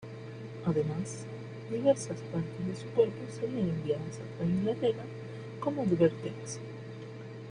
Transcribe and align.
Además, 0.65 1.25
diversas 1.69 2.17
partes 2.31 2.65
de 2.67 2.75
su 2.75 2.87
cuerpo 2.95 3.17
serían 3.39 3.69
enviadas 3.69 4.15
a 4.19 4.35
toda 4.39 4.49
Inglaterra 4.49 5.03
como 5.59 5.83
advertencia. 5.83 6.59